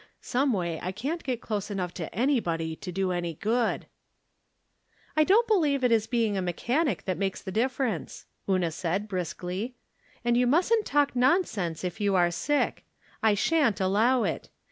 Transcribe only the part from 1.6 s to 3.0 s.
enough to anybody to